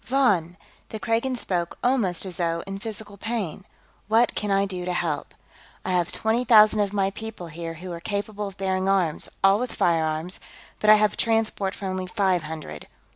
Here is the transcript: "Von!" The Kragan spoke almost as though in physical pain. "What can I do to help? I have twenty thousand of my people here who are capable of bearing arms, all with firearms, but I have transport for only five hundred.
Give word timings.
"Von!" 0.03 0.57
The 0.89 0.99
Kragan 0.99 1.35
spoke 1.35 1.77
almost 1.83 2.25
as 2.25 2.37
though 2.37 2.63
in 2.65 2.79
physical 2.79 3.17
pain. 3.17 3.65
"What 4.07 4.33
can 4.33 4.49
I 4.49 4.65
do 4.65 4.83
to 4.83 4.93
help? 4.93 5.35
I 5.85 5.91
have 5.91 6.11
twenty 6.11 6.43
thousand 6.43 6.79
of 6.79 6.91
my 6.91 7.11
people 7.11 7.45
here 7.49 7.75
who 7.75 7.91
are 7.91 7.99
capable 7.99 8.47
of 8.47 8.57
bearing 8.57 8.89
arms, 8.89 9.29
all 9.43 9.59
with 9.59 9.75
firearms, 9.75 10.39
but 10.79 10.89
I 10.89 10.95
have 10.95 11.17
transport 11.17 11.75
for 11.75 11.85
only 11.85 12.07
five 12.07 12.41
hundred. 12.41 12.87